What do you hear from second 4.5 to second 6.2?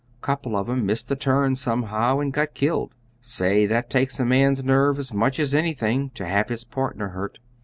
nerve as much as anything,